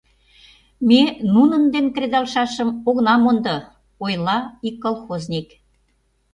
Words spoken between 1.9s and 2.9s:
кредалшашым